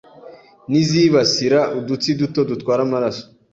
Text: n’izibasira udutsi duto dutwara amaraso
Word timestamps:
n’izibasira 0.69 1.59
udutsi 1.77 2.09
duto 2.19 2.39
dutwara 2.49 2.81
amaraso 2.87 3.23